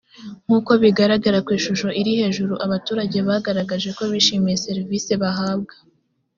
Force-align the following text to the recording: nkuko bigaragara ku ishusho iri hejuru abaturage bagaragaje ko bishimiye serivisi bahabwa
nkuko 0.45 0.71
bigaragara 0.83 1.37
ku 1.45 1.49
ishusho 1.57 1.87
iri 1.99 2.11
hejuru 2.19 2.53
abaturage 2.65 3.17
bagaragaje 3.27 3.89
ko 3.97 4.03
bishimiye 4.11 4.61
serivisi 4.65 5.11
bahabwa 5.21 5.75